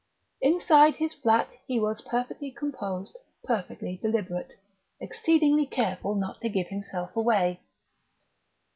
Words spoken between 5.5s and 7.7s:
careful not to give himself away.